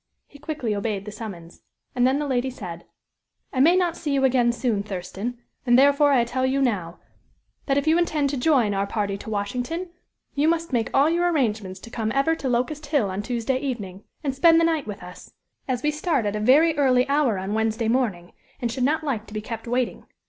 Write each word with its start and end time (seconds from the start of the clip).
He 0.27 0.39
quickly 0.39 0.73
obeyed 0.75 1.05
the 1.05 1.11
summons. 1.11 1.61
And 1.93 2.07
then, 2.07 2.17
the 2.17 2.25
lady 2.25 2.49
said: 2.49 2.85
"I 3.53 3.59
may 3.59 3.75
not 3.75 3.95
see 3.95 4.15
you 4.15 4.23
again 4.25 4.51
soon, 4.51 4.81
Thurston, 4.81 5.37
and, 5.63 5.77
therefore, 5.77 6.11
I 6.11 6.23
tell 6.23 6.43
you 6.43 6.59
now 6.59 6.97
that 7.67 7.77
if 7.77 7.85
you 7.85 7.99
intend 7.99 8.31
to 8.31 8.35
join 8.35 8.73
our 8.73 8.87
party 8.87 9.15
to 9.19 9.29
Washington, 9.29 9.91
you 10.33 10.47
must 10.47 10.73
make 10.73 10.89
all 10.91 11.07
your 11.07 11.31
arrangements 11.31 11.79
to 11.81 11.91
come 11.91 12.11
ever 12.15 12.33
to 12.37 12.49
Locust 12.49 12.87
Hill 12.87 13.11
on 13.11 13.21
Tuesday 13.21 13.59
evening, 13.59 14.03
and 14.23 14.33
spend 14.33 14.59
the 14.59 14.63
night 14.65 14.87
with 14.87 15.03
us; 15.03 15.33
as 15.67 15.83
we 15.83 15.91
start 15.91 16.25
at 16.25 16.35
a 16.35 16.39
very 16.39 16.75
early 16.79 17.07
hour 17.07 17.37
on 17.37 17.53
Wednesday 17.53 17.87
morning, 17.87 18.31
and 18.59 18.71
should 18.71 18.83
not 18.83 19.03
like 19.03 19.27
to 19.27 19.35
be 19.35 19.39
kept 19.41 19.67
waiting. 19.67 20.07